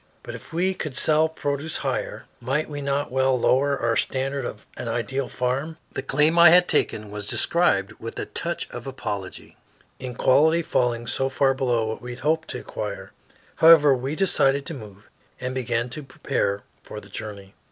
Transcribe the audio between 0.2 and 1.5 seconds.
But if we could sell